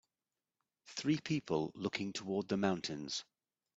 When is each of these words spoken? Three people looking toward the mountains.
Three 0.87 1.19
people 1.19 1.71
looking 1.75 2.11
toward 2.11 2.47
the 2.47 2.57
mountains. 2.57 3.23